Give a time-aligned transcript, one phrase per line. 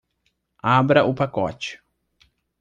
[0.63, 1.79] Abra o pacote